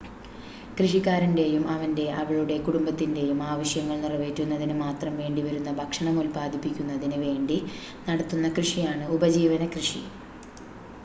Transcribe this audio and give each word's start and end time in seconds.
കൃഷിക്കാരന്റെയും 0.77 1.65
അവന്റെ/അവളുടെ 1.73 2.55
കുടുംബത്തിന്റെയും 2.63 3.39
ആവശ്യങ്ങൾ 3.49 3.97
നിറവേറ്റുന്നതിന് 4.01 4.77
മാത്രം 4.81 5.13
വേണ്ടിവരുന്ന 5.21 5.73
ഭക്ഷണം 5.81 6.17
ഉൽപാദിപ്പിക്കുന്നതിന് 6.23 7.19
വേണ്ടി 7.27 7.59
നടത്തുന്ന 8.07 8.49
കൃഷിയാണ് 8.57 9.07
ഉപജീവന 9.17 9.65
കൃഷി 9.71 10.03